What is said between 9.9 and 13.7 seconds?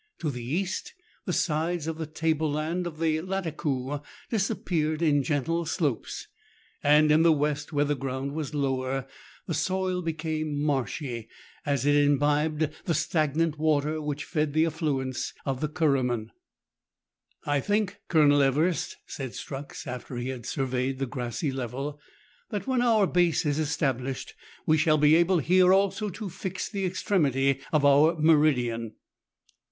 became marshy, as it imbibed the stagnant